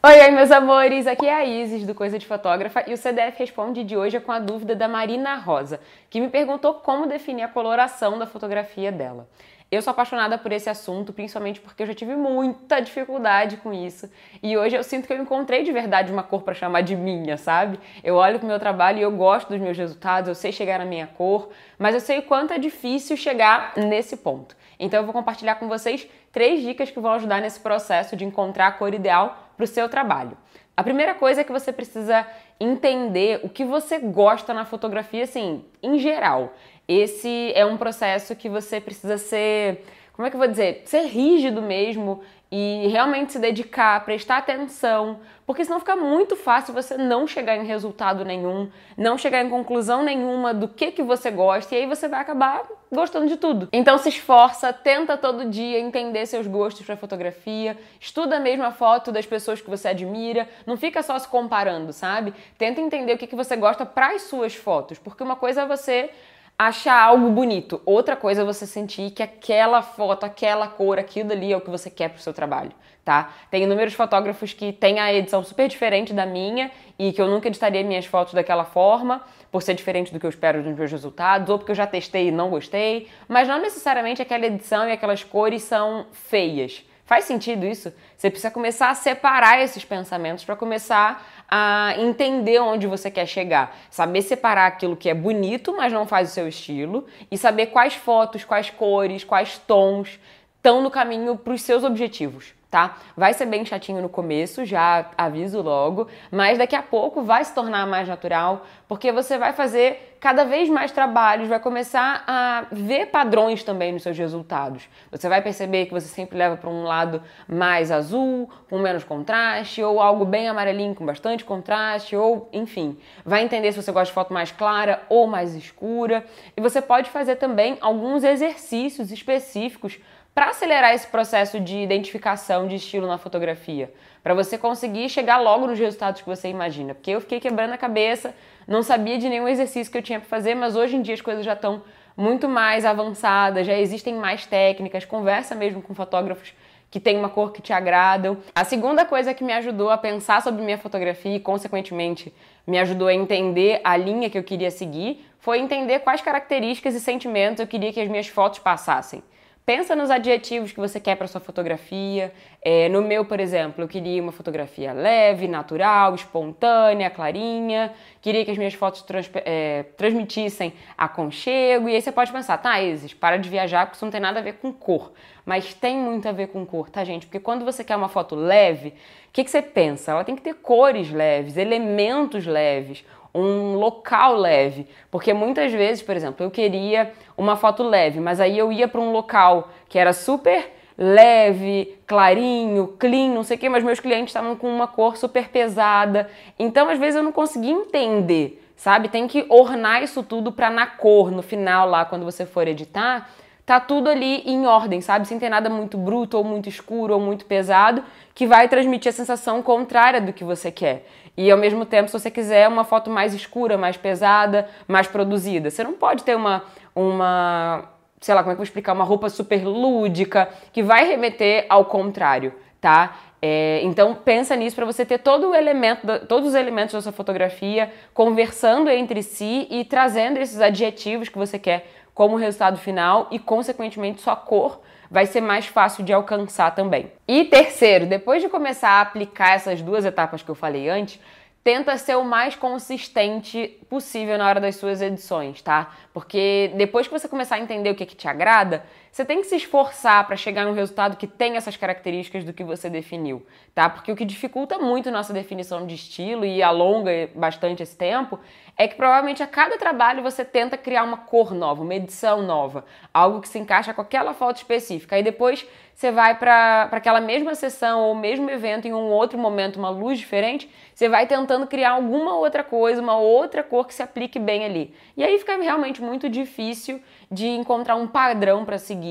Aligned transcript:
Oi, 0.00 0.20
oi, 0.20 0.30
meus 0.30 0.52
amores! 0.52 1.08
Aqui 1.08 1.26
é 1.26 1.34
a 1.34 1.44
Isis 1.44 1.84
do 1.84 1.92
Coisa 1.92 2.20
de 2.20 2.24
Fotógrafa 2.24 2.84
e 2.86 2.94
o 2.94 2.96
CDF 2.96 3.36
Responde 3.36 3.82
de 3.82 3.96
hoje 3.96 4.16
é 4.16 4.20
com 4.20 4.30
a 4.30 4.38
dúvida 4.38 4.76
da 4.76 4.86
Marina 4.86 5.34
Rosa, 5.34 5.80
que 6.08 6.20
me 6.20 6.28
perguntou 6.28 6.74
como 6.74 7.08
definir 7.08 7.42
a 7.42 7.48
coloração 7.48 8.16
da 8.16 8.24
fotografia 8.24 8.92
dela. 8.92 9.28
Eu 9.70 9.82
sou 9.82 9.90
apaixonada 9.90 10.38
por 10.38 10.50
esse 10.50 10.70
assunto, 10.70 11.12
principalmente 11.12 11.60
porque 11.60 11.82
eu 11.82 11.86
já 11.86 11.92
tive 11.92 12.16
muita 12.16 12.80
dificuldade 12.80 13.58
com 13.58 13.70
isso. 13.70 14.10
E 14.42 14.56
hoje 14.56 14.74
eu 14.74 14.82
sinto 14.82 15.06
que 15.06 15.12
eu 15.12 15.20
encontrei 15.20 15.62
de 15.62 15.70
verdade 15.70 16.10
uma 16.10 16.22
cor 16.22 16.40
para 16.40 16.54
chamar 16.54 16.80
de 16.80 16.96
minha, 16.96 17.36
sabe? 17.36 17.78
Eu 18.02 18.14
olho 18.14 18.38
pro 18.38 18.48
meu 18.48 18.58
trabalho 18.58 18.98
e 18.98 19.02
eu 19.02 19.10
gosto 19.10 19.50
dos 19.50 19.60
meus 19.60 19.76
resultados, 19.76 20.26
eu 20.26 20.34
sei 20.34 20.52
chegar 20.52 20.78
na 20.78 20.86
minha 20.86 21.06
cor, 21.06 21.50
mas 21.78 21.94
eu 21.94 22.00
sei 22.00 22.20
o 22.20 22.22
quanto 22.22 22.54
é 22.54 22.58
difícil 22.58 23.14
chegar 23.14 23.74
nesse 23.76 24.16
ponto. 24.16 24.56
Então 24.80 25.00
eu 25.00 25.04
vou 25.04 25.12
compartilhar 25.12 25.56
com 25.56 25.68
vocês 25.68 26.08
três 26.32 26.62
dicas 26.62 26.90
que 26.90 26.98
vão 26.98 27.12
ajudar 27.12 27.42
nesse 27.42 27.60
processo 27.60 28.16
de 28.16 28.24
encontrar 28.24 28.68
a 28.68 28.72
cor 28.72 28.94
ideal 28.94 29.52
para 29.54 29.64
o 29.64 29.66
seu 29.66 29.86
trabalho. 29.86 30.34
A 30.78 30.82
primeira 30.84 31.12
coisa 31.12 31.40
é 31.40 31.44
que 31.44 31.50
você 31.50 31.72
precisa 31.72 32.24
entender 32.60 33.40
o 33.42 33.48
que 33.48 33.64
você 33.64 33.98
gosta 33.98 34.54
na 34.54 34.64
fotografia, 34.64 35.24
assim, 35.24 35.64
em 35.82 35.98
geral. 35.98 36.54
Esse 36.86 37.52
é 37.56 37.66
um 37.66 37.76
processo 37.76 38.36
que 38.36 38.48
você 38.48 38.80
precisa 38.80 39.18
ser, 39.18 39.84
como 40.18 40.26
é 40.26 40.30
que 40.30 40.34
eu 40.34 40.40
vou 40.40 40.48
dizer, 40.48 40.82
ser 40.84 41.02
rígido 41.02 41.62
mesmo 41.62 42.20
e 42.50 42.88
realmente 42.90 43.34
se 43.34 43.38
dedicar, 43.38 44.04
prestar 44.04 44.38
atenção, 44.38 45.20
porque 45.46 45.64
senão 45.64 45.78
fica 45.78 45.94
muito 45.94 46.34
fácil 46.34 46.74
você 46.74 46.96
não 46.96 47.24
chegar 47.24 47.56
em 47.56 47.64
resultado 47.64 48.24
nenhum, 48.24 48.68
não 48.96 49.16
chegar 49.16 49.44
em 49.44 49.48
conclusão 49.48 50.02
nenhuma 50.02 50.52
do 50.52 50.66
que 50.66 50.90
que 50.90 51.04
você 51.04 51.30
gosta 51.30 51.72
e 51.72 51.78
aí 51.78 51.86
você 51.86 52.08
vai 52.08 52.20
acabar 52.20 52.66
gostando 52.90 53.28
de 53.28 53.36
tudo. 53.36 53.68
Então 53.72 53.96
se 53.96 54.08
esforça, 54.08 54.72
tenta 54.72 55.16
todo 55.16 55.44
dia 55.44 55.78
entender 55.78 56.26
seus 56.26 56.48
gostos 56.48 56.84
para 56.84 56.96
fotografia, 56.96 57.78
estuda 58.00 58.40
mesmo 58.40 58.64
a 58.64 58.72
foto 58.72 59.12
das 59.12 59.24
pessoas 59.24 59.60
que 59.60 59.70
você 59.70 59.86
admira, 59.86 60.48
não 60.66 60.76
fica 60.76 61.00
só 61.00 61.16
se 61.16 61.28
comparando, 61.28 61.92
sabe? 61.92 62.34
Tenta 62.58 62.80
entender 62.80 63.12
o 63.12 63.18
que 63.18 63.28
que 63.28 63.36
você 63.36 63.54
gosta 63.54 63.86
para 63.86 64.16
as 64.16 64.22
suas 64.22 64.56
fotos, 64.56 64.98
porque 64.98 65.22
uma 65.22 65.36
coisa 65.36 65.62
é 65.62 65.66
você 65.66 66.10
achar 66.58 67.00
algo 67.00 67.30
bonito. 67.30 67.80
Outra 67.86 68.16
coisa 68.16 68.42
é 68.42 68.44
você 68.44 68.66
sentir 68.66 69.12
que 69.12 69.22
aquela 69.22 69.80
foto, 69.80 70.24
aquela 70.24 70.66
cor, 70.66 70.98
aquilo 70.98 71.30
ali 71.30 71.52
é 71.52 71.56
o 71.56 71.60
que 71.60 71.70
você 71.70 71.88
quer 71.88 72.10
pro 72.10 72.20
seu 72.20 72.34
trabalho, 72.34 72.72
tá? 73.04 73.32
Tem 73.48 73.62
inúmeros 73.62 73.94
fotógrafos 73.94 74.52
que 74.52 74.72
têm 74.72 74.98
a 74.98 75.14
edição 75.14 75.44
super 75.44 75.68
diferente 75.68 76.12
da 76.12 76.26
minha 76.26 76.68
e 76.98 77.12
que 77.12 77.22
eu 77.22 77.28
nunca 77.28 77.46
editaria 77.46 77.84
minhas 77.84 78.06
fotos 78.06 78.34
daquela 78.34 78.64
forma, 78.64 79.22
por 79.52 79.62
ser 79.62 79.74
diferente 79.74 80.12
do 80.12 80.18
que 80.18 80.26
eu 80.26 80.30
espero 80.30 80.60
dos 80.60 80.76
meus 80.76 80.90
resultados, 80.90 81.48
ou 81.48 81.58
porque 81.58 81.70
eu 81.70 81.76
já 81.76 81.86
testei 81.86 82.26
e 82.26 82.32
não 82.32 82.50
gostei, 82.50 83.08
mas 83.28 83.46
não 83.46 83.60
necessariamente 83.60 84.20
aquela 84.20 84.44
edição 84.44 84.88
e 84.88 84.90
aquelas 84.90 85.22
cores 85.22 85.62
são 85.62 86.06
feias. 86.10 86.84
Faz 87.08 87.24
sentido 87.24 87.64
isso? 87.64 87.90
Você 88.18 88.28
precisa 88.28 88.50
começar 88.50 88.90
a 88.90 88.94
separar 88.94 89.62
esses 89.62 89.82
pensamentos 89.82 90.44
para 90.44 90.54
começar 90.54 91.26
a 91.48 91.94
entender 91.96 92.60
onde 92.60 92.86
você 92.86 93.10
quer 93.10 93.24
chegar. 93.24 93.74
Saber 93.88 94.20
separar 94.20 94.66
aquilo 94.66 94.94
que 94.94 95.08
é 95.08 95.14
bonito, 95.14 95.74
mas 95.74 95.90
não 95.90 96.06
faz 96.06 96.28
o 96.28 96.34
seu 96.34 96.46
estilo, 96.46 97.06
e 97.30 97.38
saber 97.38 97.68
quais 97.68 97.94
fotos, 97.94 98.44
quais 98.44 98.68
cores, 98.68 99.24
quais 99.24 99.56
tons 99.56 100.20
estão 100.54 100.82
no 100.82 100.90
caminho 100.90 101.34
para 101.34 101.54
os 101.54 101.62
seus 101.62 101.82
objetivos 101.82 102.57
tá? 102.70 102.96
Vai 103.16 103.32
ser 103.32 103.46
bem 103.46 103.64
chatinho 103.64 104.02
no 104.02 104.08
começo, 104.08 104.64
já 104.64 105.10
aviso 105.16 105.62
logo, 105.62 106.06
mas 106.30 106.58
daqui 106.58 106.76
a 106.76 106.82
pouco 106.82 107.22
vai 107.22 107.42
se 107.44 107.54
tornar 107.54 107.86
mais 107.86 108.06
natural, 108.06 108.66
porque 108.86 109.10
você 109.10 109.38
vai 109.38 109.52
fazer 109.52 110.16
cada 110.20 110.44
vez 110.44 110.68
mais 110.68 110.90
trabalhos, 110.90 111.48
vai 111.48 111.60
começar 111.60 112.24
a 112.26 112.66
ver 112.72 113.06
padrões 113.06 113.62
também 113.62 113.92
nos 113.92 114.02
seus 114.02 114.18
resultados. 114.18 114.88
Você 115.10 115.28
vai 115.28 115.40
perceber 115.40 115.86
que 115.86 115.92
você 115.92 116.08
sempre 116.08 116.36
leva 116.36 116.56
para 116.56 116.68
um 116.68 116.82
lado 116.82 117.22
mais 117.46 117.90
azul, 117.90 118.50
com 118.68 118.78
menos 118.78 119.04
contraste, 119.04 119.82
ou 119.82 120.00
algo 120.00 120.24
bem 120.24 120.48
amarelinho 120.48 120.94
com 120.94 121.06
bastante 121.06 121.44
contraste, 121.44 122.16
ou 122.16 122.48
enfim, 122.52 122.98
vai 123.24 123.44
entender 123.44 123.72
se 123.72 123.80
você 123.80 123.92
gosta 123.92 124.06
de 124.06 124.12
foto 124.12 124.32
mais 124.32 124.50
clara 124.50 125.02
ou 125.08 125.26
mais 125.26 125.54
escura, 125.54 126.24
e 126.56 126.60
você 126.60 126.82
pode 126.82 127.08
fazer 127.10 127.36
também 127.36 127.78
alguns 127.80 128.24
exercícios 128.24 129.12
específicos 129.12 129.98
para 130.38 130.50
acelerar 130.50 130.94
esse 130.94 131.08
processo 131.08 131.58
de 131.58 131.76
identificação 131.78 132.68
de 132.68 132.76
estilo 132.76 133.08
na 133.08 133.18
fotografia, 133.18 133.92
para 134.22 134.34
você 134.34 134.56
conseguir 134.56 135.08
chegar 135.08 135.38
logo 135.38 135.66
nos 135.66 135.76
resultados 135.76 136.20
que 136.20 136.28
você 136.28 136.48
imagina. 136.48 136.94
Porque 136.94 137.10
eu 137.10 137.20
fiquei 137.20 137.40
quebrando 137.40 137.72
a 137.72 137.76
cabeça, 137.76 138.32
não 138.64 138.80
sabia 138.80 139.18
de 139.18 139.28
nenhum 139.28 139.48
exercício 139.48 139.90
que 139.90 139.98
eu 139.98 140.02
tinha 140.02 140.20
para 140.20 140.28
fazer, 140.28 140.54
mas 140.54 140.76
hoje 140.76 140.94
em 140.94 141.02
dia 141.02 141.14
as 141.14 141.20
coisas 141.20 141.44
já 141.44 141.54
estão 141.54 141.82
muito 142.16 142.48
mais 142.48 142.84
avançadas, 142.84 143.66
já 143.66 143.76
existem 143.76 144.14
mais 144.14 144.46
técnicas, 144.46 145.04
conversa 145.04 145.56
mesmo 145.56 145.82
com 145.82 145.92
fotógrafos 145.92 146.54
que 146.88 147.00
tem 147.00 147.18
uma 147.18 147.28
cor 147.28 147.50
que 147.50 147.60
te 147.60 147.72
agradam. 147.72 148.38
A 148.54 148.62
segunda 148.62 149.04
coisa 149.04 149.34
que 149.34 149.42
me 149.42 149.52
ajudou 149.54 149.90
a 149.90 149.98
pensar 149.98 150.40
sobre 150.40 150.62
minha 150.62 150.78
fotografia 150.78 151.34
e, 151.34 151.40
consequentemente, 151.40 152.32
me 152.64 152.78
ajudou 152.78 153.08
a 153.08 153.12
entender 153.12 153.80
a 153.82 153.96
linha 153.96 154.30
que 154.30 154.38
eu 154.38 154.44
queria 154.44 154.70
seguir 154.70 155.26
foi 155.40 155.58
entender 155.58 155.98
quais 155.98 156.20
características 156.20 156.94
e 156.94 157.00
sentimentos 157.00 157.58
eu 157.58 157.66
queria 157.66 157.92
que 157.92 158.00
as 158.00 158.08
minhas 158.08 158.28
fotos 158.28 158.60
passassem. 158.60 159.20
Pensa 159.68 159.94
nos 159.94 160.10
adjetivos 160.10 160.72
que 160.72 160.80
você 160.80 160.98
quer 160.98 161.14
para 161.14 161.26
sua 161.26 161.42
fotografia. 161.42 162.32
É, 162.62 162.88
no 162.88 163.02
meu, 163.02 163.22
por 163.26 163.38
exemplo, 163.38 163.84
eu 163.84 163.86
queria 163.86 164.22
uma 164.22 164.32
fotografia 164.32 164.94
leve, 164.94 165.46
natural, 165.46 166.14
espontânea, 166.14 167.10
clarinha. 167.10 167.92
Queria 168.22 168.46
que 168.46 168.50
as 168.50 168.56
minhas 168.56 168.72
fotos 168.72 169.02
trans, 169.02 169.30
é, 169.34 169.82
transmitissem 169.94 170.72
aconchego. 170.96 171.86
E 171.86 171.94
aí 171.94 172.00
você 172.00 172.10
pode 172.10 172.32
pensar, 172.32 172.56
tá, 172.56 172.80
Isis, 172.80 173.12
para 173.12 173.36
de 173.36 173.46
viajar 173.50 173.84
porque 173.84 173.96
isso 173.96 174.06
não 174.06 174.10
tem 174.10 174.22
nada 174.22 174.40
a 174.40 174.42
ver 174.42 174.54
com 174.54 174.72
cor. 174.72 175.12
Mas 175.44 175.74
tem 175.74 175.98
muito 175.98 176.26
a 176.26 176.32
ver 176.32 176.46
com 176.46 176.64
cor, 176.64 176.88
tá, 176.88 177.04
gente? 177.04 177.26
Porque 177.26 177.38
quando 177.38 177.62
você 177.62 177.84
quer 177.84 177.96
uma 177.96 178.08
foto 178.08 178.34
leve, 178.34 178.88
o 178.88 179.32
que, 179.34 179.44
que 179.44 179.50
você 179.50 179.60
pensa? 179.60 180.12
Ela 180.12 180.24
tem 180.24 180.34
que 180.34 180.40
ter 180.40 180.54
cores 180.54 181.10
leves, 181.10 181.58
elementos 181.58 182.46
leves 182.46 183.04
um 183.34 183.74
local 183.74 184.36
leve, 184.36 184.86
porque 185.10 185.32
muitas 185.32 185.72
vezes, 185.72 186.02
por 186.02 186.16
exemplo, 186.16 186.44
eu 186.44 186.50
queria 186.50 187.12
uma 187.36 187.56
foto 187.56 187.82
leve, 187.82 188.20
mas 188.20 188.40
aí 188.40 188.58
eu 188.58 188.72
ia 188.72 188.88
para 188.88 189.00
um 189.00 189.12
local 189.12 189.68
que 189.88 189.98
era 189.98 190.12
super 190.12 190.72
leve, 190.98 191.96
clarinho, 192.06 192.94
clean, 192.98 193.28
não 193.28 193.44
sei 193.44 193.56
o 193.56 193.60
que, 193.60 193.68
mas 193.68 193.84
meus 193.84 194.00
clientes 194.00 194.30
estavam 194.30 194.56
com 194.56 194.68
uma 194.68 194.88
cor 194.88 195.16
super 195.16 195.48
pesada. 195.48 196.28
Então, 196.58 196.88
às 196.88 196.98
vezes 196.98 197.14
eu 197.14 197.22
não 197.22 197.30
conseguia 197.30 197.70
entender, 197.70 198.60
sabe? 198.74 199.08
Tem 199.08 199.28
que 199.28 199.46
ornar 199.48 200.02
isso 200.02 200.24
tudo 200.24 200.50
para 200.50 200.70
na 200.70 200.86
cor, 200.86 201.30
no 201.30 201.40
final 201.40 201.88
lá, 201.88 202.04
quando 202.04 202.24
você 202.24 202.44
for 202.44 202.66
editar, 202.66 203.30
tá 203.68 203.78
tudo 203.78 204.08
ali 204.08 204.40
em 204.46 204.66
ordem, 204.66 205.02
sabe? 205.02 205.28
Sem 205.28 205.38
ter 205.38 205.50
nada 205.50 205.68
muito 205.68 205.98
bruto 205.98 206.38
ou 206.38 206.42
muito 206.42 206.70
escuro 206.70 207.12
ou 207.12 207.20
muito 207.20 207.44
pesado, 207.44 208.02
que 208.34 208.46
vai 208.46 208.66
transmitir 208.66 209.10
a 209.10 209.12
sensação 209.12 209.62
contrária 209.62 210.22
do 210.22 210.32
que 210.32 210.42
você 210.42 210.72
quer. 210.72 211.06
E 211.36 211.50
ao 211.50 211.58
mesmo 211.58 211.84
tempo, 211.84 212.08
se 212.08 212.18
você 212.18 212.30
quiser 212.30 212.66
uma 212.66 212.82
foto 212.82 213.10
mais 213.10 213.34
escura, 213.34 213.76
mais 213.76 213.94
pesada, 213.98 214.66
mais 214.88 215.06
produzida, 215.06 215.68
você 215.68 215.84
não 215.84 215.92
pode 215.92 216.24
ter 216.24 216.34
uma 216.34 216.64
uma, 216.96 217.84
sei 218.20 218.34
lá, 218.34 218.42
como 218.42 218.52
é 218.52 218.54
que 218.54 218.56
eu 218.56 218.64
vou 218.64 218.64
explicar, 218.64 218.94
uma 218.94 219.04
roupa 219.04 219.28
super 219.28 219.62
lúdica 219.62 220.48
que 220.72 220.82
vai 220.82 221.06
remeter 221.06 221.66
ao 221.68 221.84
contrário, 221.84 222.54
tá? 222.80 223.18
É, 223.40 223.80
então 223.84 224.14
pensa 224.14 224.56
nisso 224.56 224.74
para 224.74 224.84
você 224.84 225.04
ter 225.04 225.18
todo 225.18 225.50
o 225.50 225.54
elemento, 225.54 226.00
todos 226.26 226.48
os 226.48 226.54
elementos 226.56 226.94
da 226.94 227.02
sua 227.02 227.12
fotografia 227.12 227.92
conversando 228.12 228.90
entre 228.90 229.22
si 229.22 229.68
e 229.70 229.84
trazendo 229.84 230.38
esses 230.38 230.60
adjetivos 230.60 231.28
que 231.28 231.38
você 231.38 231.56
quer 231.56 231.86
como 232.18 232.34
resultado 232.34 232.78
final 232.78 233.28
e 233.30 233.38
consequentemente 233.38 234.20
sua 234.20 234.34
cor 234.34 234.80
vai 235.08 235.24
ser 235.24 235.40
mais 235.40 235.66
fácil 235.66 236.04
de 236.04 236.12
alcançar 236.12 236.74
também. 236.74 237.12
E 237.28 237.44
terceiro, 237.44 238.06
depois 238.06 238.42
de 238.42 238.48
começar 238.48 238.90
a 238.90 239.00
aplicar 239.02 239.54
essas 239.54 239.80
duas 239.80 240.04
etapas 240.04 240.42
que 240.42 240.48
eu 240.48 240.54
falei 240.56 240.88
antes, 240.88 241.20
tenta 241.62 241.96
ser 241.96 242.16
o 242.16 242.24
mais 242.24 242.56
consistente 242.56 243.78
possível 243.88 244.36
na 244.36 244.48
hora 244.48 244.58
das 244.58 244.74
suas 244.74 245.00
edições, 245.00 245.62
tá? 245.62 245.92
Porque 246.12 246.72
depois 246.74 247.06
que 247.06 247.12
você 247.12 247.28
começar 247.28 247.54
a 247.54 247.60
entender 247.60 247.90
o 247.90 247.94
que, 247.94 248.04
que 248.04 248.16
te 248.16 248.26
agrada, 248.26 248.82
você 249.18 249.24
tem 249.24 249.40
que 249.40 249.48
se 249.48 249.56
esforçar 249.56 250.24
para 250.28 250.36
chegar 250.36 250.62
em 250.62 250.68
um 250.68 250.72
resultado 250.72 251.16
que 251.16 251.26
tem 251.26 251.56
essas 251.56 251.76
características 251.76 252.44
do 252.44 252.52
que 252.52 252.62
você 252.62 252.88
definiu, 252.88 253.44
tá? 253.74 253.90
Porque 253.90 254.12
o 254.12 254.14
que 254.14 254.24
dificulta 254.24 254.78
muito 254.78 255.10
nossa 255.10 255.32
definição 255.32 255.84
de 255.84 255.96
estilo 255.96 256.44
e 256.44 256.62
alonga 256.62 257.28
bastante 257.34 257.82
esse 257.82 257.96
tempo 257.96 258.38
é 258.76 258.86
que 258.86 258.94
provavelmente 258.94 259.42
a 259.42 259.46
cada 259.48 259.76
trabalho 259.76 260.22
você 260.22 260.44
tenta 260.44 260.78
criar 260.78 261.02
uma 261.02 261.16
cor 261.16 261.52
nova, 261.52 261.82
uma 261.82 261.96
edição 261.96 262.42
nova, 262.42 262.84
algo 263.12 263.40
que 263.40 263.48
se 263.48 263.58
encaixa 263.58 263.92
com 263.92 264.00
aquela 264.00 264.32
foto 264.34 264.58
específica. 264.58 265.16
Aí 265.16 265.22
depois 265.24 265.66
você 265.92 266.12
vai 266.12 266.38
para 266.38 266.88
aquela 266.92 267.20
mesma 267.20 267.56
sessão 267.56 268.02
ou 268.02 268.14
mesmo 268.14 268.48
evento 268.48 268.86
em 268.86 268.92
um 268.92 269.10
outro 269.10 269.36
momento, 269.36 269.80
uma 269.80 269.90
luz 269.90 270.16
diferente, 270.16 270.70
você 270.94 271.08
vai 271.08 271.26
tentando 271.26 271.66
criar 271.66 271.90
alguma 271.90 272.36
outra 272.36 272.62
coisa, 272.62 273.02
uma 273.02 273.18
outra 273.18 273.64
cor 273.64 273.84
que 273.84 273.92
se 273.92 274.00
aplique 274.00 274.38
bem 274.38 274.64
ali. 274.64 274.94
E 275.16 275.24
aí 275.24 275.36
fica 275.40 275.56
realmente 275.56 276.00
muito 276.00 276.28
difícil 276.28 277.02
de 277.28 277.48
encontrar 277.48 277.96
um 277.96 278.06
padrão 278.06 278.64
para 278.64 278.78
seguir, 278.78 279.07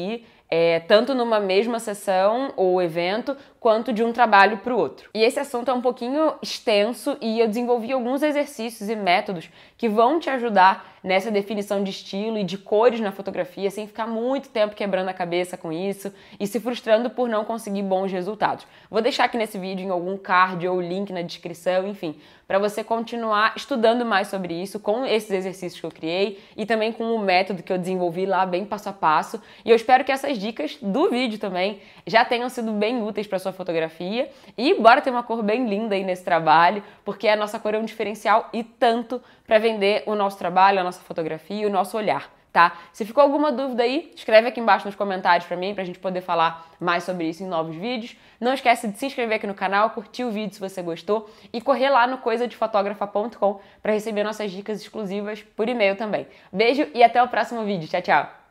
é, 0.50 0.80
tanto 0.82 1.14
numa 1.14 1.40
mesma 1.40 1.80
sessão 1.80 2.54
ou 2.56 2.82
evento, 2.82 3.36
quanto 3.68 3.92
de 3.92 4.02
um 4.02 4.14
trabalho 4.14 4.60
para 4.60 4.74
o 4.74 4.78
outro. 4.78 5.10
E 5.14 5.22
esse 5.22 5.42
assunto 5.42 5.69
é 5.69 5.74
um 5.74 5.81
pouquinho 5.81 6.36
extenso 6.42 7.18
e 7.19 7.38
eu 7.38 7.50
desenvolvi 7.50 7.92
alguns 7.92 8.24
exercícios 8.24 8.90
e 8.90 8.96
métodos 8.96 9.50
que 9.78 9.90
vão 9.90 10.22
te 10.22 10.30
ajudar 10.30 10.98
nessa 11.04 11.30
definição 11.30 11.84
de 11.84 11.92
estilo 11.92 12.38
e 12.38 12.44
de 12.44 12.58
cores 12.58 13.00
na 13.00 13.12
fotografia, 13.12 13.69
sem 13.69 13.86
ficar 13.86 14.08
muito 14.08 14.50
tempo 14.50 14.75
quebrando 14.75 15.10
a 15.10 15.14
cabeça 15.14 15.56
com 15.58 15.72
isso 15.72 16.14
e 16.40 16.48
se 16.48 16.60
frustrando 16.60 17.10
por 17.10 17.30
não 17.30 17.46
conseguir 17.46 17.84
bons 17.84 18.12
resultados. 18.12 18.66
Vou 18.90 19.02
deixar 19.02 19.25
aqui 19.25 19.38
nesse 19.38 19.58
vídeo 19.58 19.86
em 19.86 19.90
algum 19.90 20.18
card 20.18 20.68
ou 20.68 20.81
link 20.81 21.14
na 21.14 21.22
descrição, 21.22 21.88
enfim, 21.88 22.16
para 22.48 22.60
você 22.60 22.84
continuar 22.84 23.54
estudando 23.56 24.06
mais 24.06 24.30
sobre 24.30 24.54
isso 24.54 24.80
com 24.80 25.06
esses 25.06 25.30
exercícios 25.30 25.80
que 25.80 25.86
eu 25.86 25.92
criei 25.92 26.40
e 26.56 26.66
também 26.66 26.92
com 26.92 27.14
o 27.14 27.19
método 27.19 27.62
que 27.62 27.72
eu 27.72 27.78
desenvolvi 27.78 28.25
lá 28.25 28.46
bem 28.46 28.66
passo 28.66 28.90
a 28.90 28.94
passo. 28.94 29.42
E 29.64 29.69
eu 29.69 29.75
espero 29.75 30.04
que 30.04 30.12
essas 30.12 30.38
dicas 30.38 30.78
do 30.81 31.10
vídeo 31.10 31.38
também 31.38 31.80
já 32.06 32.24
tenham 32.24 32.50
sido 32.50 32.72
bem 32.72 33.04
úteis 33.04 33.28
para 33.28 33.40
sua 33.40 33.54
fotografia 33.57 34.30
e 34.57 34.75
bora 34.75 35.01
ter 35.01 35.09
uma 35.09 35.24
cor 35.24 35.44
bem 35.44 35.68
linda 35.68 35.95
aí 35.95 36.04
nesse 36.04 36.24
trabalho, 36.24 36.81
porque 37.04 37.27
a 37.27 37.36
nossa 37.36 37.59
cor 37.59 37.74
é 37.74 37.77
um 37.77 37.86
diferencial 37.86 38.50
e 38.54 38.63
tanto 38.63 39.21
para 39.45 39.59
vender 39.59 40.04
o 40.06 40.15
nosso 40.15 40.38
trabalho, 40.38 40.80
a 40.80 40.83
nossa 40.83 41.01
fotografia 41.01 41.68
o 41.68 41.69
nosso 41.69 41.98
olhar. 41.98 42.31
Tá? 42.51 42.75
Se 42.92 43.06
ficou 43.06 43.21
alguma 43.21 43.51
dúvida 43.51 43.83
aí, 43.83 44.12
escreve 44.15 44.48
aqui 44.48 44.59
embaixo 44.59 44.88
nos 44.88 44.95
comentários 44.95 45.45
para 45.45 45.56
mim, 45.56 45.75
pra 45.75 45.83
gente 45.83 46.00
poder 46.00 46.21
falar 46.21 46.68
mais 46.80 47.04
sobre 47.04 47.30
isso 47.30 47.44
em 47.44 47.45
novos 47.45 47.75
vídeos. 47.75 48.15
Não 48.39 48.51
esquece 48.51 48.88
de 48.88 48.98
se 48.98 49.06
inscrever 49.06 49.36
aqui 49.36 49.45
no 49.45 49.54
canal, 49.54 49.92
curtir 49.92 50.24
o 50.24 50.31
vídeo 50.31 50.56
se 50.56 50.59
você 50.59 50.81
gostou 50.81 51.30
e 51.54 51.62
correr 51.62 51.89
lá 51.89 52.07
no 52.07 52.18
coisadefotografa.com 52.18 53.59
para 53.81 53.94
receber 53.94 54.24
nossas 54.24 54.51
dicas 54.51 54.81
exclusivas 54.81 55.44
por 55.56 55.69
e-mail 55.69 55.95
também. 55.95 56.25
Beijo 56.51 56.88
e 56.95 57.04
até 57.04 57.21
o 57.21 57.27
próximo 57.27 57.63
vídeo. 57.63 57.88
Tchau, 57.88 58.01
tchau! 58.01 58.47